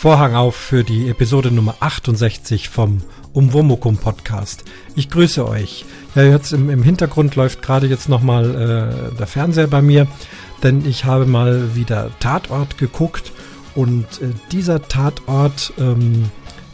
Vorhang 0.00 0.36
auf 0.36 0.54
für 0.54 0.84
die 0.84 1.08
Episode 1.08 1.50
Nummer 1.50 1.74
68 1.80 2.68
vom 2.68 3.02
Umwomukum 3.32 3.96
Podcast. 3.96 4.62
Ich 4.94 5.10
grüße 5.10 5.44
euch. 5.44 5.84
Ja, 6.14 6.22
jetzt 6.22 6.52
im, 6.52 6.70
im 6.70 6.84
Hintergrund 6.84 7.34
läuft 7.34 7.62
gerade 7.62 7.88
jetzt 7.88 8.08
nochmal 8.08 8.44
äh, 9.12 9.16
der 9.16 9.26
Fernseher 9.26 9.66
bei 9.66 9.82
mir, 9.82 10.06
denn 10.62 10.86
ich 10.86 11.04
habe 11.04 11.26
mal 11.26 11.74
wieder 11.74 12.12
Tatort 12.20 12.78
geguckt 12.78 13.32
und 13.74 14.04
äh, 14.22 14.28
dieser 14.52 14.86
Tatort, 14.86 15.72
ähm, 15.78 16.30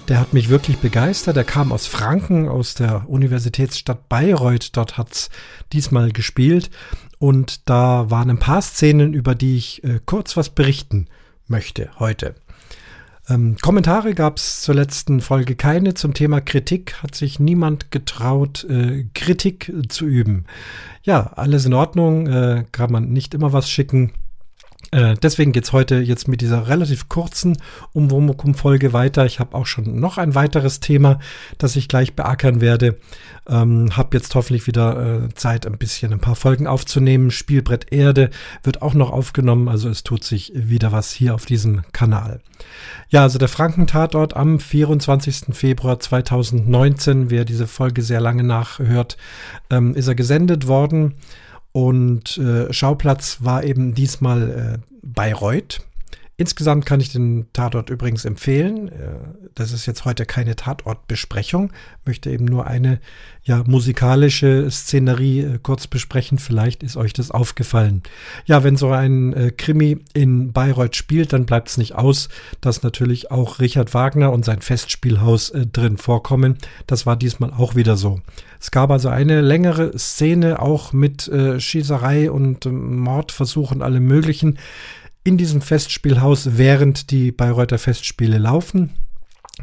der 0.08 0.20
hat 0.20 0.34
mich 0.34 0.50
wirklich 0.50 0.76
begeistert. 0.76 1.38
Er 1.38 1.44
kam 1.44 1.72
aus 1.72 1.86
Franken, 1.86 2.46
aus 2.46 2.74
der 2.74 3.08
Universitätsstadt 3.08 4.06
Bayreuth. 4.10 4.76
Dort 4.76 4.98
hat's 4.98 5.30
diesmal 5.72 6.12
gespielt 6.12 6.68
und 7.18 7.70
da 7.70 8.10
waren 8.10 8.28
ein 8.28 8.38
paar 8.38 8.60
Szenen, 8.60 9.14
über 9.14 9.34
die 9.34 9.56
ich 9.56 9.82
äh, 9.82 9.98
kurz 10.04 10.36
was 10.36 10.50
berichten 10.50 11.06
möchte 11.48 11.88
heute. 11.98 12.34
Ähm, 13.28 13.56
Kommentare 13.62 14.14
gab 14.14 14.36
es 14.36 14.60
zur 14.60 14.74
letzten 14.74 15.20
Folge 15.20 15.56
keine. 15.56 15.94
Zum 15.94 16.12
Thema 16.14 16.40
Kritik 16.40 17.02
hat 17.02 17.14
sich 17.14 17.40
niemand 17.40 17.90
getraut, 17.90 18.64
äh, 18.64 19.06
Kritik 19.14 19.72
zu 19.88 20.06
üben. 20.06 20.44
Ja, 21.02 21.32
alles 21.34 21.64
in 21.64 21.74
Ordnung, 21.74 22.26
äh, 22.26 22.64
kann 22.72 22.92
man 22.92 23.12
nicht 23.12 23.34
immer 23.34 23.52
was 23.52 23.70
schicken. 23.70 24.12
Äh, 24.94 25.16
deswegen 25.20 25.50
geht's 25.50 25.72
heute 25.72 25.96
jetzt 25.96 26.28
mit 26.28 26.40
dieser 26.40 26.68
relativ 26.68 27.08
kurzen 27.08 27.58
Umwomukum-Folge 27.94 28.92
weiter. 28.92 29.26
Ich 29.26 29.40
habe 29.40 29.56
auch 29.56 29.66
schon 29.66 29.98
noch 29.98 30.18
ein 30.18 30.36
weiteres 30.36 30.78
Thema, 30.78 31.18
das 31.58 31.74
ich 31.74 31.88
gleich 31.88 32.14
beackern 32.14 32.60
werde. 32.60 32.98
Ähm, 33.48 33.96
hab 33.96 34.14
jetzt 34.14 34.32
hoffentlich 34.36 34.68
wieder 34.68 35.24
äh, 35.24 35.34
Zeit, 35.34 35.66
ein 35.66 35.78
bisschen 35.78 36.12
ein 36.12 36.20
paar 36.20 36.36
Folgen 36.36 36.68
aufzunehmen. 36.68 37.32
Spielbrett 37.32 37.92
Erde 37.92 38.30
wird 38.62 38.82
auch 38.82 38.94
noch 38.94 39.10
aufgenommen, 39.10 39.68
also 39.68 39.88
es 39.88 40.04
tut 40.04 40.22
sich 40.22 40.52
wieder 40.54 40.92
was 40.92 41.10
hier 41.10 41.34
auf 41.34 41.44
diesem 41.44 41.82
Kanal. 41.90 42.40
Ja, 43.08 43.22
also 43.22 43.38
der 43.38 43.48
Frankentatort 43.48 44.36
am 44.36 44.60
24. 44.60 45.46
Februar 45.54 45.98
2019, 45.98 47.30
wer 47.30 47.44
diese 47.44 47.66
Folge 47.66 48.02
sehr 48.02 48.20
lange 48.20 48.44
nachhört, 48.44 49.16
ähm, 49.70 49.96
ist 49.96 50.06
er 50.06 50.14
gesendet 50.14 50.68
worden. 50.68 51.14
Und 51.76 52.38
äh, 52.38 52.72
Schauplatz 52.72 53.38
war 53.40 53.64
eben 53.64 53.94
diesmal 53.94 54.78
äh, 54.78 54.96
Bayreuth. 55.02 55.80
Insgesamt 56.36 56.84
kann 56.84 56.98
ich 56.98 57.12
den 57.12 57.46
Tatort 57.52 57.90
übrigens 57.90 58.24
empfehlen. 58.24 58.88
Äh, 58.88 58.92
das 59.54 59.70
ist 59.70 59.86
jetzt 59.86 60.04
heute 60.04 60.26
keine 60.26 60.56
Tatortbesprechung. 60.56 61.72
Möchte 62.04 62.28
eben 62.28 62.44
nur 62.44 62.66
eine 62.66 62.98
ja 63.44 63.62
musikalische 63.64 64.68
Szenerie 64.68 65.40
äh, 65.42 65.58
kurz 65.62 65.86
besprechen. 65.86 66.38
Vielleicht 66.38 66.82
ist 66.82 66.96
euch 66.96 67.12
das 67.12 67.30
aufgefallen. 67.30 68.02
Ja, 68.46 68.64
wenn 68.64 68.76
so 68.76 68.90
ein 68.90 69.32
äh, 69.32 69.52
Krimi 69.52 69.98
in 70.12 70.52
Bayreuth 70.52 70.96
spielt, 70.96 71.32
dann 71.32 71.46
bleibt 71.46 71.68
es 71.68 71.78
nicht 71.78 71.94
aus, 71.94 72.28
dass 72.60 72.82
natürlich 72.82 73.30
auch 73.30 73.60
Richard 73.60 73.94
Wagner 73.94 74.32
und 74.32 74.44
sein 74.44 74.60
Festspielhaus 74.60 75.52
drin 75.72 75.98
vorkommen. 75.98 76.58
Das 76.88 77.06
war 77.06 77.14
diesmal 77.14 77.52
auch 77.52 77.76
wieder 77.76 77.96
so. 77.96 78.20
Es 78.58 78.72
gab 78.72 78.90
also 78.90 79.08
eine 79.08 79.40
längere 79.40 79.96
Szene 79.98 80.60
auch 80.60 80.92
mit 80.92 81.30
Schießerei 81.58 82.30
und 82.30 82.64
Mordversuch 82.64 83.72
und 83.72 83.82
allem 83.82 84.06
möglichen 84.06 84.58
in 85.24 85.38
diesem 85.38 85.62
Festspielhaus, 85.62 86.58
während 86.58 87.10
die 87.10 87.32
Bayreuther 87.32 87.78
Festspiele 87.78 88.38
laufen. 88.38 88.90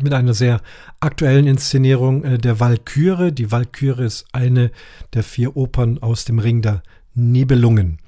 Mit 0.02 0.14
einer 0.14 0.34
sehr 0.34 0.62
aktuellen 1.00 1.48
Inszenierung 1.48 2.24
äh, 2.24 2.38
der 2.38 2.60
Walküre. 2.60 3.32
Die 3.32 3.52
Walküre 3.52 4.04
ist 4.04 4.26
eine 4.32 4.72
der 5.14 5.24
vier 5.24 5.56
Opern 5.56 6.00
aus 6.00 6.26
dem 6.26 6.40
Ring 6.40 6.62
der 6.62 6.82
Nibelungen. 7.14 8.00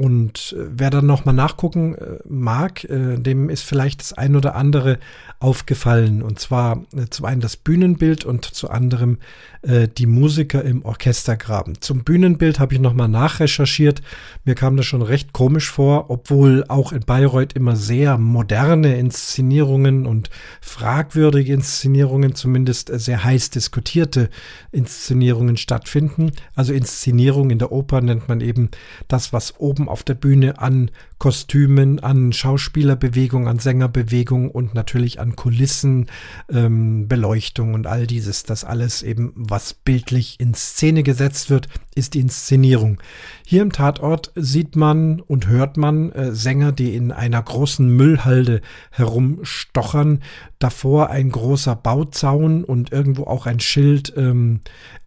Und 0.00 0.56
äh, 0.58 0.64
wer 0.78 0.88
dann 0.88 1.04
nochmal 1.04 1.34
nachgucken 1.34 1.94
äh, 1.94 2.16
mag, 2.26 2.84
äh, 2.84 3.18
dem 3.18 3.50
ist 3.50 3.64
vielleicht 3.64 4.00
das 4.00 4.14
ein 4.14 4.34
oder 4.34 4.54
andere 4.54 4.98
aufgefallen. 5.40 6.22
Und 6.22 6.38
zwar 6.38 6.84
zum 7.10 7.26
einen 7.26 7.42
das 7.42 7.56
Bühnenbild 7.56 8.24
und 8.24 8.44
zu 8.44 8.70
anderem 8.70 9.18
die 9.62 10.06
Musiker 10.06 10.64
im 10.64 10.86
Orchestergraben. 10.86 11.82
Zum 11.82 12.02
Bühnenbild 12.02 12.60
habe 12.60 12.72
ich 12.72 12.80
nochmal 12.80 13.08
nachrecherchiert. 13.08 14.00
Mir 14.46 14.54
kam 14.54 14.78
das 14.78 14.86
schon 14.86 15.02
recht 15.02 15.34
komisch 15.34 15.70
vor, 15.70 16.08
obwohl 16.08 16.64
auch 16.68 16.92
in 16.92 17.00
Bayreuth 17.00 17.52
immer 17.52 17.76
sehr 17.76 18.16
moderne 18.16 18.98
Inszenierungen 18.98 20.06
und 20.06 20.30
fragwürdige 20.62 21.52
Inszenierungen, 21.52 22.34
zumindest 22.34 22.90
sehr 22.90 23.22
heiß 23.22 23.50
diskutierte 23.50 24.30
Inszenierungen 24.72 25.58
stattfinden. 25.58 26.32
Also 26.54 26.72
Inszenierung 26.72 27.50
in 27.50 27.58
der 27.58 27.70
Oper 27.70 28.00
nennt 28.00 28.28
man 28.28 28.40
eben 28.40 28.70
das, 29.08 29.34
was 29.34 29.60
oben 29.60 29.89
auf 29.90 30.02
der 30.02 30.14
Bühne 30.14 30.58
an 30.58 30.90
Kostümen, 31.18 32.00
an 32.00 32.32
Schauspielerbewegung, 32.32 33.46
an 33.46 33.58
Sängerbewegung 33.58 34.50
und 34.50 34.74
natürlich 34.74 35.20
an 35.20 35.36
Kulissen, 35.36 36.06
ähm, 36.50 37.08
Beleuchtung 37.08 37.74
und 37.74 37.86
all 37.86 38.06
dieses. 38.06 38.44
Das 38.44 38.64
alles 38.64 39.02
eben, 39.02 39.32
was 39.36 39.74
bildlich 39.74 40.40
in 40.40 40.54
Szene 40.54 41.02
gesetzt 41.02 41.50
wird, 41.50 41.68
ist 41.94 42.14
die 42.14 42.20
Inszenierung. 42.20 43.02
Hier 43.44 43.60
im 43.60 43.72
Tatort 43.72 44.32
sieht 44.34 44.76
man 44.76 45.20
und 45.20 45.46
hört 45.46 45.76
man 45.76 46.10
äh, 46.12 46.32
Sänger, 46.34 46.72
die 46.72 46.94
in 46.94 47.12
einer 47.12 47.42
großen 47.42 47.86
Müllhalde 47.86 48.62
herumstochern. 48.90 50.22
Davor 50.58 51.10
ein 51.10 51.30
großer 51.30 51.76
Bauzaun 51.76 52.64
und 52.64 52.92
irgendwo 52.92 53.24
auch 53.24 53.46
ein 53.46 53.60
Schild 53.60 54.14
ähm, 54.16 54.60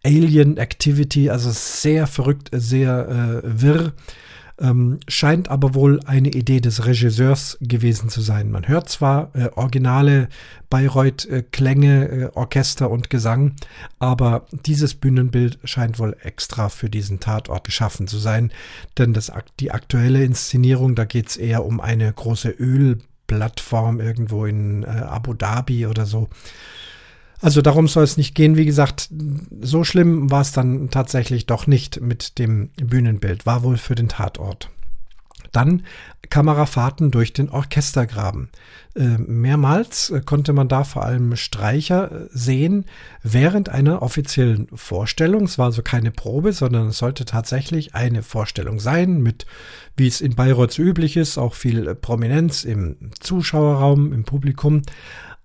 Alien 0.04 0.58
Activity, 0.58 1.30
also 1.30 1.50
sehr 1.50 2.06
verrückt, 2.06 2.50
sehr 2.52 3.08
äh, 3.08 3.62
wirr. 3.62 3.92
Ähm, 4.60 5.00
scheint 5.08 5.48
aber 5.48 5.74
wohl 5.74 5.98
eine 6.06 6.28
Idee 6.28 6.60
des 6.60 6.86
Regisseurs 6.86 7.58
gewesen 7.60 8.08
zu 8.08 8.20
sein. 8.20 8.52
Man 8.52 8.68
hört 8.68 8.88
zwar 8.88 9.34
äh, 9.34 9.48
originale 9.56 10.28
Bayreuth-Klänge, 10.70 12.08
äh, 12.08 12.30
Orchester 12.34 12.88
und 12.88 13.10
Gesang, 13.10 13.56
aber 13.98 14.46
dieses 14.64 14.94
Bühnenbild 14.94 15.58
scheint 15.64 15.98
wohl 15.98 16.16
extra 16.22 16.68
für 16.68 16.88
diesen 16.88 17.18
Tatort 17.18 17.64
geschaffen 17.64 18.06
zu 18.06 18.18
sein, 18.18 18.52
denn 18.96 19.12
das, 19.12 19.32
die 19.58 19.72
aktuelle 19.72 20.22
Inszenierung, 20.22 20.94
da 20.94 21.04
geht 21.04 21.30
es 21.30 21.36
eher 21.36 21.64
um 21.64 21.80
eine 21.80 22.12
große 22.12 22.50
Ölplattform 22.50 23.98
irgendwo 23.98 24.46
in 24.46 24.84
äh, 24.84 24.86
Abu 24.86 25.34
Dhabi 25.34 25.86
oder 25.86 26.06
so. 26.06 26.28
Also 27.44 27.60
darum 27.60 27.88
soll 27.88 28.04
es 28.04 28.16
nicht 28.16 28.34
gehen. 28.34 28.56
Wie 28.56 28.64
gesagt, 28.64 29.10
so 29.60 29.84
schlimm 29.84 30.30
war 30.30 30.40
es 30.40 30.52
dann 30.52 30.88
tatsächlich 30.88 31.44
doch 31.44 31.66
nicht 31.66 32.00
mit 32.00 32.38
dem 32.38 32.70
Bühnenbild. 32.82 33.44
War 33.44 33.62
wohl 33.62 33.76
für 33.76 33.94
den 33.94 34.08
Tatort. 34.08 34.70
Dann 35.52 35.82
Kamerafahrten 36.30 37.10
durch 37.10 37.34
den 37.34 37.50
Orchestergraben. 37.50 38.48
Äh, 38.96 39.18
mehrmals 39.18 40.10
konnte 40.24 40.54
man 40.54 40.68
da 40.68 40.84
vor 40.84 41.04
allem 41.04 41.36
Streicher 41.36 42.28
sehen 42.30 42.86
während 43.22 43.68
einer 43.68 44.00
offiziellen 44.00 44.68
Vorstellung. 44.74 45.42
Es 45.42 45.58
war 45.58 45.66
also 45.66 45.82
keine 45.82 46.12
Probe, 46.12 46.54
sondern 46.54 46.88
es 46.88 46.96
sollte 46.96 47.26
tatsächlich 47.26 47.94
eine 47.94 48.22
Vorstellung 48.22 48.80
sein 48.80 49.22
mit, 49.22 49.44
wie 49.98 50.06
es 50.06 50.22
in 50.22 50.34
Bayreuth 50.34 50.78
üblich 50.78 51.18
ist, 51.18 51.36
auch 51.36 51.52
viel 51.52 51.94
Prominenz 51.94 52.64
im 52.64 52.96
Zuschauerraum, 53.20 54.14
im 54.14 54.24
Publikum. 54.24 54.80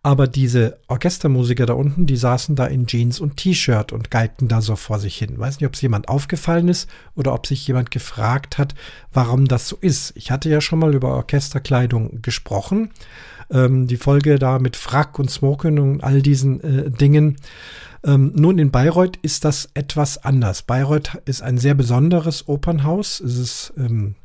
Aber 0.01 0.27
diese 0.27 0.79
Orchestermusiker 0.87 1.65
da 1.65 1.73
unten, 1.73 2.05
die 2.05 2.15
saßen 2.15 2.55
da 2.55 2.65
in 2.67 2.87
Jeans 2.87 3.19
und 3.19 3.35
T-Shirt 3.35 3.91
und 3.91 4.09
geigten 4.09 4.47
da 4.47 4.61
so 4.61 4.77
vor 4.77 4.97
sich 4.97 5.17
hin. 5.17 5.37
Weiß 5.37 5.59
nicht, 5.59 5.67
ob 5.67 5.73
es 5.73 5.81
jemand 5.81 6.07
aufgefallen 6.07 6.69
ist 6.69 6.89
oder 7.15 7.33
ob 7.33 7.45
sich 7.45 7.67
jemand 7.67 7.91
gefragt 7.91 8.57
hat, 8.57 8.75
warum 9.11 9.45
das 9.45 9.67
so 9.67 9.77
ist. 9.81 10.13
Ich 10.15 10.31
hatte 10.31 10.49
ja 10.49 10.61
schon 10.61 10.79
mal 10.79 10.95
über 10.95 11.09
Orchesterkleidung 11.15 12.21
gesprochen. 12.21 12.91
Ähm, 13.51 13.87
die 13.87 13.97
Folge 13.97 14.39
da 14.39 14.57
mit 14.59 14.77
Frack 14.77 15.19
und 15.19 15.29
Smoking 15.29 15.79
und 15.79 16.03
all 16.03 16.21
diesen 16.21 16.61
äh, 16.63 16.89
Dingen. 16.89 17.35
Ähm, 18.05 18.31
nun, 18.35 18.57
in 18.57 18.71
Bayreuth 18.71 19.17
ist 19.17 19.43
das 19.43 19.67
etwas 19.73 20.23
anders. 20.23 20.61
Bayreuth 20.61 21.21
ist 21.25 21.41
ein 21.41 21.57
sehr 21.57 21.73
besonderes 21.73 22.47
Opernhaus. 22.47 23.19
Es 23.19 23.37
ist 23.37 23.73
ähm, 23.77 24.15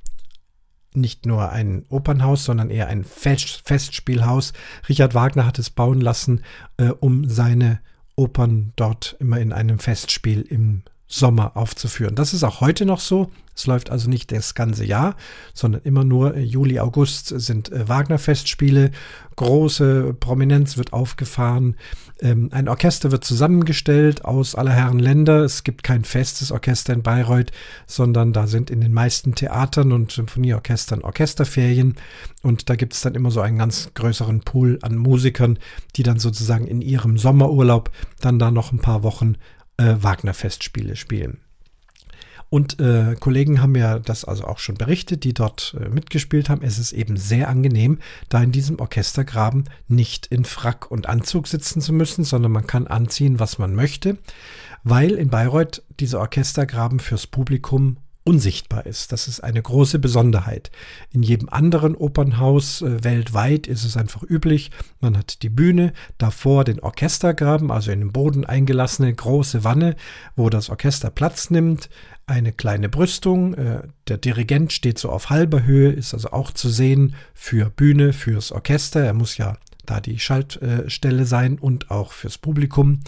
nicht 0.96 1.26
nur 1.26 1.50
ein 1.50 1.85
Opernhaus, 1.88 2.44
sondern 2.44 2.70
eher 2.70 2.88
ein 2.88 3.05
Fest 3.05 3.62
Festspielhaus. 3.64 4.52
Richard 4.88 5.14
Wagner 5.14 5.46
hat 5.46 5.58
es 5.58 5.70
bauen 5.70 6.00
lassen, 6.00 6.43
äh, 6.76 6.88
um 6.88 7.29
seine 7.29 7.81
Opern 8.17 8.73
dort 8.76 9.17
immer 9.19 9.38
in 9.41 9.52
einem 9.52 9.79
Festspiel 9.79 10.43
im 10.43 10.82
Sommer 11.15 11.57
aufzuführen. 11.57 12.17
Das 12.17 12.35
ist 12.35 12.43
auch 12.43 12.61
heute 12.61 12.85
noch 12.85 12.99
so. 12.99 13.31
Es 13.55 13.69
läuft 13.69 13.91
also 13.91 14.11
nicht 14.11 14.33
das 14.33 14.57
ganze 14.57 14.85
Jahr, 14.85 15.15
sondern 15.53 15.83
immer 15.85 16.03
nur 16.03 16.37
Juli, 16.37 16.81
August 16.81 17.29
sind 17.29 17.71
äh, 17.71 17.89
Wagner-Festspiele. 17.89 18.91
Große 19.37 20.17
Prominenz 20.19 20.77
wird 20.77 20.93
aufgefahren. 20.93 21.77
Ähm, 22.21 22.49
ein 22.51 22.69
Orchester 22.69 23.13
wird 23.13 23.23
zusammengestellt 23.23 24.25
aus 24.25 24.57
aller 24.57 24.73
Herren 24.73 24.99
Länder. 24.99 25.45
Es 25.45 25.63
gibt 25.63 25.85
kein 25.85 26.03
festes 26.03 26.51
Orchester 26.51 26.93
in 26.93 27.05
Bayreuth, 27.05 27.53
sondern 27.87 28.33
da 28.33 28.49
sind 28.49 28.69
in 28.69 28.81
den 28.81 28.93
meisten 28.93 29.37
Theatern 29.37 29.93
und 29.93 30.11
Symphonieorchestern 30.11 31.03
Orchesterferien. 31.03 31.95
Und 32.43 32.69
da 32.69 32.75
gibt 32.75 32.93
es 32.93 33.03
dann 33.03 33.15
immer 33.15 33.31
so 33.31 33.41
einen 33.41 33.59
ganz 33.59 33.91
größeren 33.95 34.41
Pool 34.41 34.81
an 34.83 34.97
Musikern, 34.97 35.61
die 35.95 36.03
dann 36.03 36.19
sozusagen 36.19 36.67
in 36.67 36.83
ihrem 36.83 37.19
Sommerurlaub 37.19 37.93
dann 38.21 38.41
da 38.41 38.51
noch 38.51 38.73
ein 38.73 38.81
paar 38.81 39.05
Wochen 39.05 39.37
äh, 39.76 39.94
Wagner-Festspiele 39.99 40.97
spielen. 40.97 41.41
Und 42.50 42.79
äh, 42.79 43.17
Kollegen 43.19 43.61
haben 43.61 43.75
ja 43.75 43.99
das 43.99 44.25
also 44.25 44.44
auch 44.44 44.59
schon 44.59 44.76
berichtet, 44.76 45.25
die 45.25 45.35
dort 45.35 45.76
äh, 45.81 45.88
mitgespielt 45.88 46.49
haben. 46.49 46.62
Es 46.62 46.79
ist 46.79 46.93
eben 46.93 47.17
sehr 47.17 47.49
angenehm, 47.49 47.99
da 48.29 48.43
in 48.43 48.53
diesem 48.53 48.79
Orchestergraben 48.79 49.65
nicht 49.88 50.26
in 50.26 50.44
Frack 50.44 50.88
und 50.91 51.09
Anzug 51.09 51.49
sitzen 51.49 51.81
zu 51.81 51.93
müssen, 51.93 52.23
sondern 52.23 52.53
man 52.53 52.67
kann 52.67 52.87
anziehen, 52.87 53.41
was 53.41 53.59
man 53.59 53.75
möchte, 53.75 54.19
weil 54.85 55.12
in 55.12 55.31
Bayreuth 55.31 55.82
dieser 55.99 56.20
Orchestergraben 56.20 57.00
fürs 57.00 57.27
Publikum 57.27 57.97
unsichtbar 58.25 58.87
ist. 58.87 59.12
Das 59.12 59.29
ist 59.29 59.41
eine 59.41 59.61
große 59.61 59.99
Besonderheit. 59.99 60.71
In 61.11 61.23
jedem 61.23 61.50
anderen 61.50 61.94
Opernhaus 61.94 62.81
äh, 62.81 63.05
weltweit 63.05 63.67
ist 63.67 63.85
es 63.85 63.97
einfach 63.97 64.23
üblich, 64.23 64.71
man 65.00 65.17
hat 65.17 65.43
die 65.43 65.50
Bühne, 65.50 65.93
davor 66.17 66.65
den 66.65 66.81
Orchestergraben, 66.81 67.71
also 67.71 67.93
in 67.93 68.00
den 68.00 68.12
Boden 68.12 68.47
eingelassene 68.47 69.12
große 69.12 69.62
Wanne, 69.62 69.94
wo 70.37 70.49
das 70.49 70.71
Orchester 70.71 71.11
Platz 71.11 71.50
nimmt, 71.50 71.91
eine 72.26 72.53
kleine 72.53 72.88
Brüstung, 72.88 73.53
äh, 73.55 73.82
der 74.09 74.17
Dirigent 74.17 74.73
steht 74.73 74.99
so 74.99 75.11
auf 75.11 75.29
halber 75.29 75.65
Höhe, 75.65 75.93
ist 75.93 76.15
also 76.15 76.31
auch 76.31 76.50
zu 76.50 76.70
sehen 76.70 77.15
für 77.35 77.69
Bühne, 77.69 78.15
fürs 78.15 78.53
Orchester, 78.53 79.05
er 79.05 79.15
muss 79.15 79.37
ja 79.37 79.59
da 79.85 80.00
die 80.00 80.19
Schaltstelle 80.19 81.27
sein 81.27 81.59
und 81.59 81.91
auch 81.91 82.12
fürs 82.12 82.38
Publikum. 82.38 83.00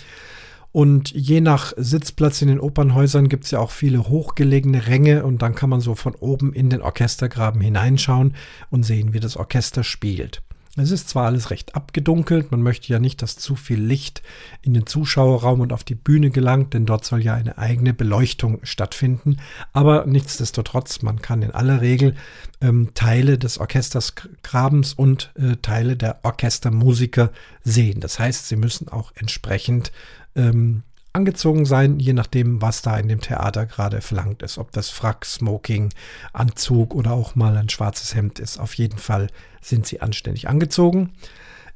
Und 0.76 1.12
je 1.12 1.40
nach 1.40 1.73
Sitzplatz 1.78 2.43
in 2.43 2.49
den 2.49 2.61
Opernhäusern 2.61 3.31
gibt 3.31 3.44
es 3.46 3.50
ja 3.50 3.61
auch 3.61 3.70
viele 3.70 4.11
hochgelegene 4.11 4.88
Ränge 4.88 5.25
und 5.25 5.40
dann 5.40 5.55
kann 5.55 5.70
man 5.70 5.81
so 5.81 5.94
von 5.94 6.14
oben 6.14 6.52
in 6.52 6.69
den 6.69 6.82
Orchestergraben 6.82 7.62
hineinschauen 7.62 8.34
und 8.69 8.82
sehen, 8.82 9.14
wie 9.14 9.20
das 9.20 9.38
Orchester 9.38 9.82
spielt. 9.84 10.43
Es 10.76 10.90
ist 10.90 11.08
zwar 11.08 11.25
alles 11.25 11.50
recht 11.50 11.75
abgedunkelt, 11.75 12.50
man 12.50 12.61
möchte 12.61 12.93
ja 12.93 12.99
nicht, 12.99 13.23
dass 13.23 13.38
zu 13.38 13.56
viel 13.56 13.81
Licht 13.81 14.23
in 14.61 14.75
den 14.75 14.84
Zuschauerraum 14.84 15.61
und 15.61 15.73
auf 15.73 15.82
die 15.82 15.94
Bühne 15.94 16.28
gelangt, 16.28 16.75
denn 16.75 16.84
dort 16.84 17.06
soll 17.06 17.22
ja 17.22 17.32
eine 17.32 17.56
eigene 17.56 17.94
Beleuchtung 17.94 18.58
stattfinden, 18.62 19.38
aber 19.72 20.05
nichtsdestotrotz, 20.05 21.00
man 21.00 21.22
kann 21.22 21.40
in 21.40 21.52
aller 21.52 21.81
Regel 21.81 22.14
ähm, 22.61 22.90
Teile 22.93 23.38
des 23.38 23.56
Orchestergrabens 23.56 24.93
und 24.93 25.32
äh, 25.37 25.56
Teile 25.62 25.96
der 25.96 26.19
Orchestermusiker 26.22 27.32
sehen. 27.64 28.00
Das 28.00 28.19
heißt, 28.19 28.46
sie 28.46 28.56
müssen 28.56 28.90
auch 28.90 29.12
entsprechend 29.14 29.90
ähm, 30.36 30.82
angezogen 31.12 31.64
sein, 31.64 31.98
je 31.98 32.12
nachdem, 32.12 32.60
was 32.60 32.82
da 32.82 32.96
in 32.98 33.08
dem 33.08 33.20
Theater 33.20 33.66
gerade 33.66 34.02
verlangt 34.02 34.42
ist. 34.42 34.58
Ob 34.58 34.70
das 34.72 34.90
Frack, 34.90 35.24
Smoking, 35.24 35.90
Anzug 36.32 36.94
oder 36.94 37.12
auch 37.12 37.34
mal 37.34 37.56
ein 37.56 37.70
schwarzes 37.70 38.14
Hemd 38.14 38.38
ist. 38.38 38.58
Auf 38.58 38.74
jeden 38.74 38.98
Fall 38.98 39.28
sind 39.62 39.86
sie 39.86 40.00
anständig 40.00 40.48
angezogen. 40.48 41.14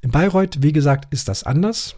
In 0.02 0.10
Bayreuth, 0.10 0.62
wie 0.62 0.72
gesagt, 0.72 1.12
ist 1.12 1.28
das 1.28 1.42
anders. 1.42 1.96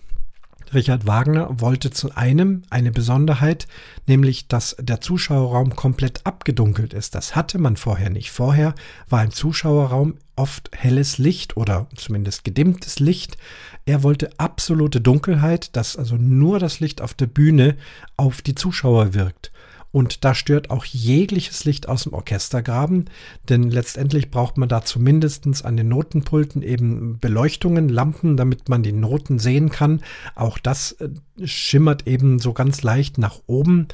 Richard 0.75 1.07
Wagner 1.07 1.61
wollte 1.61 1.91
zu 1.91 2.15
einem 2.15 2.63
eine 2.71 2.93
Besonderheit, 2.93 3.67
nämlich 4.07 4.49
dass 4.49 4.75
der 4.81 5.01
Zuschauerraum 5.01 5.77
komplett 5.77 6.25
abgedunkelt 6.25 6.95
ist. 6.95 7.15
Das 7.15 7.37
hatte 7.37 7.59
man 7.59 7.77
vorher 7.77 8.11
nicht. 8.11 8.31
Vorher 8.31 8.75
war 9.09 9.23
im 9.23 9.31
Zuschauerraum 9.31 10.15
oft 10.35 10.71
helles 10.75 11.19
Licht 11.19 11.57
oder 11.57 11.89
zumindest 11.95 12.45
gedimmtes 12.45 12.99
Licht. 12.99 13.37
Er 13.85 14.03
wollte 14.03 14.31
absolute 14.39 15.01
Dunkelheit, 15.01 15.77
dass 15.77 15.97
also 15.97 16.17
nur 16.17 16.59
das 16.59 16.81
Licht 16.81 17.03
auf 17.03 17.15
der 17.15 17.27
Bühne 17.27 17.77
auf 18.17 18.41
die 18.41 18.55
Zuschauer 18.55 19.15
wirkt. 19.15 19.52
Und 19.93 20.25
da 20.25 20.35
stört 20.35 20.71
auch 20.71 20.87
jegliches 20.87 21.65
Licht 21.67 21.89
aus 21.89 22.05
dem 22.05 22.15
Orchestergraben, 22.15 23.11
denn 23.49 23.71
letztendlich 23.71 24.31
braucht 24.31 24.57
man 24.57 24.69
da 24.69 24.83
zumindest 24.83 25.43
an 25.65 25.77
den 25.77 25.89
Notenpulten 25.89 26.63
eben 26.63 27.19
Beleuchtungen, 27.21 27.91
Lampen, 27.91 28.39
damit 28.39 28.71
man 28.71 28.83
die 28.83 28.93
Noten 28.93 29.39
sehen 29.39 29.69
kann. 29.69 30.03
Auch 30.35 30.59
das 30.59 30.93
äh, 30.93 31.11
schimmert 31.45 32.07
eben 32.07 32.39
so 32.39 32.55
ganz 32.55 32.83
leicht 32.83 33.19
nach 33.19 33.41
oben. 33.47 33.89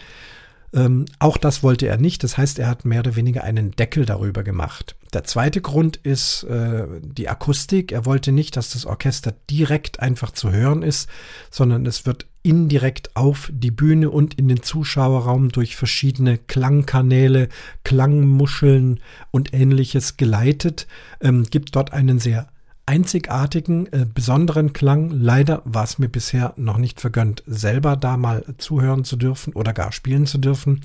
Ähm, 0.75 1.07
auch 1.19 1.37
das 1.37 1.63
wollte 1.63 1.87
er 1.87 1.97
nicht. 1.97 2.23
Das 2.25 2.37
heißt, 2.37 2.59
er 2.59 2.69
hat 2.69 2.85
mehr 2.85 3.01
oder 3.01 3.17
weniger 3.17 3.45
einen 3.45 3.73
Deckel 3.73 4.05
darüber 4.05 4.43
gemacht. 4.43 4.97
Der 5.13 5.25
zweite 5.25 5.61
Grund 5.61 5.97
ist 5.97 6.45
äh, 6.45 6.87
die 7.01 7.29
Akustik. 7.29 7.93
Er 7.93 8.05
wollte 8.05 8.33
nicht, 8.33 8.57
dass 8.57 8.71
das 8.71 8.85
Orchester 8.85 9.33
direkt 9.51 10.01
einfach 10.01 10.33
zu 10.33 10.53
hören 10.53 10.83
ist, 10.83 11.09
sondern 11.51 11.87
es 11.87 12.05
wird 12.05 12.27
indirekt 12.43 13.17
auf 13.17 13.51
die 13.53 13.71
Bühne 13.71 14.11
und 14.11 14.35
in 14.35 14.49
den 14.49 14.63
Zuschauerraum 14.63 15.51
durch 15.51 15.77
verschiedene 15.77 16.39
Klangkanäle, 16.39 17.49
Klangmuscheln 17.85 19.01
und 19.31 19.55
ähnliches 19.55 20.17
geleitet. 20.17 20.87
Ähm, 21.21 21.45
gibt 21.45 21.75
dort 21.75 21.93
einen 21.93 22.19
sehr 22.19 22.49
einzigartigen, 22.89 23.87
äh, 23.93 24.07
besonderen 24.13 24.73
Klang. 24.73 25.11
Leider 25.11 25.61
war 25.67 25.85
es 25.85 25.99
mir 25.99 26.09
bisher 26.09 26.55
noch 26.57 26.79
nicht 26.79 27.03
vergönnt, 27.03 27.43
selber 27.47 27.97
da 27.97 28.17
mal 28.17 28.47
zuhören 28.57 29.05
zu 29.05 29.17
dürfen 29.17 29.53
oder 29.53 29.75
gar 29.75 29.93
spielen 29.93 30.25
zu 30.25 30.39
dürfen. 30.39 30.81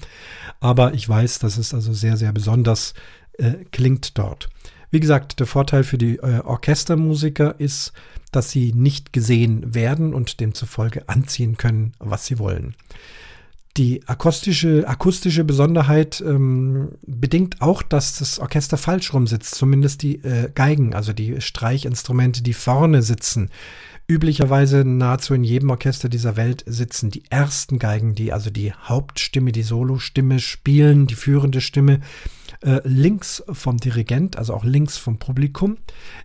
Aber 0.59 0.93
ich 0.93 1.07
weiß, 1.07 1.39
dass 1.39 1.57
es 1.57 1.73
also 1.73 1.93
sehr, 1.93 2.17
sehr 2.17 2.33
besonders 2.33 2.93
äh, 3.37 3.53
klingt 3.71 4.17
dort. 4.17 4.49
Wie 4.91 4.99
gesagt, 4.99 5.39
der 5.39 5.47
Vorteil 5.47 5.85
für 5.85 5.97
die 5.97 6.17
äh, 6.17 6.41
Orchestermusiker 6.41 7.57
ist, 7.57 7.93
dass 8.33 8.51
sie 8.51 8.73
nicht 8.73 9.13
gesehen 9.13 9.73
werden 9.73 10.13
und 10.13 10.41
demzufolge 10.41 11.07
anziehen 11.07 11.55
können, 11.55 11.93
was 11.99 12.25
sie 12.25 12.37
wollen. 12.37 12.75
Die 13.75 14.07
akustische, 14.07 14.87
akustische 14.87 15.43
Besonderheit 15.43 16.23
ähm, 16.25 16.89
bedingt 17.07 17.59
auch, 17.61 17.81
dass 17.81 18.19
das 18.19 18.37
Orchester 18.37 18.77
falsch 18.77 19.13
rum 19.13 19.25
sitzt, 19.25 19.55
zumindest 19.55 20.03
die 20.03 20.23
äh, 20.23 20.51
Geigen, 20.53 20.93
also 20.93 21.11
die 21.11 21.41
Streichinstrumente, 21.41 22.43
die 22.43 22.53
vorne 22.53 23.01
sitzen. 23.01 23.49
Üblicherweise 24.07 24.83
nahezu 24.85 25.33
in 25.33 25.43
jedem 25.43 25.71
Orchester 25.71 26.07
dieser 26.07 26.35
Welt 26.35 26.63
sitzen 26.67 27.09
die 27.09 27.23
ersten 27.31 27.79
Geigen, 27.79 28.13
die 28.13 28.31
also 28.31 28.51
die 28.51 28.73
Hauptstimme, 28.73 29.51
die 29.51 29.63
Solostimme 29.63 30.39
spielen, 30.39 31.07
die 31.07 31.15
führende 31.15 31.59
Stimme 31.59 32.01
äh, 32.63 32.81
links 32.85 33.43
vom 33.51 33.77
Dirigent, 33.77 34.37
also 34.37 34.53
auch 34.53 34.63
links 34.63 34.97
vom 34.97 35.17
Publikum. 35.17 35.77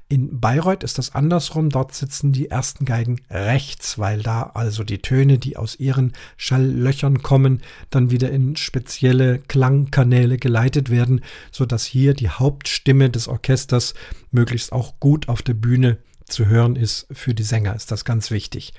In 0.08 0.40
Bayreuth 0.40 0.84
ist 0.84 0.98
das 0.98 1.14
andersrum. 1.14 1.70
Dort 1.70 1.94
sitzen 1.94 2.32
die 2.32 2.48
ersten 2.48 2.84
Geigen 2.84 3.20
rechts, 3.30 3.98
weil 3.98 4.22
da 4.22 4.42
also 4.54 4.84
die 4.84 4.98
Töne, 4.98 5.38
die 5.38 5.56
aus 5.56 5.78
ihren 5.78 6.12
Schalllöchern 6.36 7.22
kommen, 7.22 7.62
dann 7.90 8.10
wieder 8.10 8.30
in 8.30 8.56
spezielle 8.56 9.38
Klangkanäle 9.40 10.36
geleitet 10.36 10.90
werden, 10.90 11.22
sodass 11.50 11.84
hier 11.84 12.14
die 12.14 12.30
Hauptstimme 12.30 13.10
des 13.10 13.28
Orchesters 13.28 13.94
möglichst 14.30 14.72
auch 14.72 15.00
gut 15.00 15.28
auf 15.28 15.42
der 15.42 15.54
Bühne 15.54 15.98
zu 16.24 16.46
hören 16.46 16.76
ist. 16.76 17.06
Für 17.10 17.34
die 17.34 17.42
Sänger 17.42 17.74
ist 17.74 17.90
das 17.90 18.04
ganz 18.04 18.30
wichtig. 18.30 18.72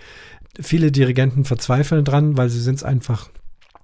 Viele 0.60 0.92
Dirigenten 0.92 1.46
verzweifeln 1.46 2.06
dran, 2.06 2.38
weil 2.38 2.50
sie 2.50 2.62
sind 2.62 2.76
es 2.76 2.84
einfach 2.84 3.30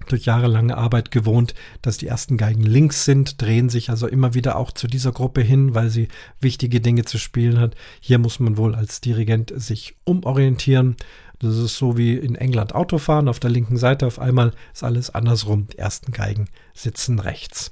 durch 0.06 0.26
jahrelange 0.26 0.78
Arbeit 0.78 1.12
gewohnt, 1.12 1.54
dass 1.82 1.98
die 1.98 2.08
ersten 2.08 2.38
Geigen 2.38 2.64
links 2.64 3.06
sind, 3.06 3.42
drehen 3.42 3.70
sich 3.70 3.90
also 3.90 4.08
immer 4.08 4.34
wieder 4.34 4.58
auch 4.58 4.72
zu 4.72 4.88
dieser 4.88 5.12
Gruppe 5.12 5.42
hin, 5.42 5.76
weil 5.76 5.90
sie 5.90 6.08
wichtige 6.40 6.82
Dinge 6.82 7.06
zu 7.06 7.18
spielen 7.18 7.60
hat. 7.60 7.76
Hier 8.00 8.20
muss 8.20 8.40
man 8.40 8.58
wohl 8.58 8.76
als 8.76 9.02
Dirigent 9.02 9.54
sich 9.56 9.96
umorientieren. 10.04 10.96
Das 11.40 11.58
ist 11.58 11.78
so 11.78 11.98
wie 11.98 12.16
in 12.16 12.36
England 12.36 12.74
Autofahren. 12.76 13.28
Auf 13.28 13.40
der 13.40 13.50
linken 13.50 13.78
Seite 13.78 14.08
auf 14.08 14.20
einmal 14.20 14.52
ist 14.74 14.84
alles 14.84 15.10
andersrum. 15.10 15.68
Die 15.74 15.78
ersten 15.78 16.12
Geigen 16.12 16.48
sitzen 16.74 17.20
rechts. 17.20 17.72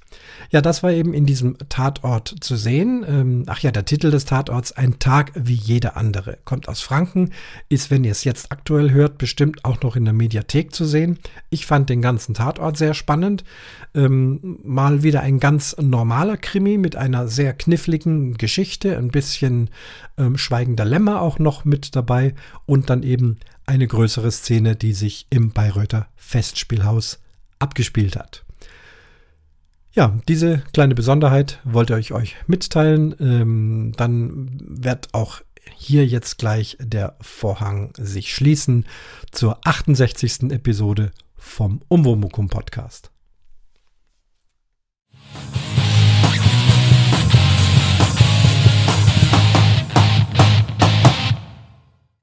Ja, 0.50 0.62
das 0.62 0.82
war 0.82 0.92
eben 0.92 1.14
in 1.14 1.26
diesem 1.26 1.58
Tatort 1.70 2.36
zu 2.40 2.56
sehen. 2.56 3.06
Ähm, 3.08 3.44
ach 3.48 3.60
ja, 3.60 3.72
der 3.72 3.86
Titel 3.86 4.12
des 4.12 4.26
Tatorts, 4.26 4.72
Ein 4.72 5.00
Tag 5.00 5.32
wie 5.36 5.54
jeder 5.54 5.98
andere, 5.98 6.38
kommt 6.46 6.70
aus 6.70 6.82
Franken, 6.82 7.32
ist, 7.70 7.92
wenn 7.92 8.04
ihr 8.04 8.12
es 8.12 8.24
jetzt 8.24 8.52
aktuell 8.52 8.92
hört, 8.92 9.18
bestimmt 9.18 9.66
auch 9.66 9.82
noch 9.82 9.96
in 9.96 10.06
der 10.06 10.14
Mediathek 10.14 10.74
zu 10.74 10.86
sehen. 10.86 11.20
Ich 11.50 11.66
fand 11.66 11.90
den 11.90 12.02
ganzen 12.02 12.34
Tatort 12.34 12.78
sehr 12.78 12.94
spannend. 12.94 13.44
Ähm, 13.94 14.60
mal 14.64 15.04
wieder 15.04 15.22
ein 15.22 15.40
ganz 15.40 15.76
normaler 15.80 16.38
Krimi 16.38 16.78
mit 16.78 16.96
einer 16.96 17.28
sehr 17.28 17.54
kniffligen 17.54 18.38
Geschichte, 18.38 18.98
ein 18.98 19.10
bisschen 19.10 19.70
ähm, 20.18 20.38
schweigender 20.38 20.86
Lämmer 20.86 21.22
auch 21.22 21.40
noch 21.40 21.66
mit 21.66 21.96
dabei 21.96 22.34
und 22.66 22.90
dann 22.90 23.04
eben 23.04 23.38
eine 23.66 23.88
größere 23.88 24.32
Szene, 24.32 24.76
die 24.76 24.94
sich 24.94 25.28
im 25.30 25.52
Bayreuther 25.52 26.08
Festspielhaus 26.16 27.20
abgespielt 27.60 28.16
hat. 28.16 28.44
Ja, 29.94 30.18
diese 30.28 30.64
kleine 30.74 30.96
Besonderheit 30.96 31.60
wollte 31.64 31.98
ich 32.00 32.14
euch 32.14 32.36
mitteilen. 32.48 33.16
Ähm, 33.20 33.94
dann 33.96 34.60
wird 34.60 35.14
auch 35.14 35.42
hier 35.76 36.06
jetzt 36.06 36.40
gleich 36.40 36.78
der 36.80 37.16
Vorhang 37.22 37.94
sich 37.98 38.34
schließen 38.34 38.86
zur 39.32 39.60
68. 39.66 40.52
Episode 40.52 41.12
vom 41.36 41.82
Umwomukum 41.90 42.50
Podcast. 42.50 43.12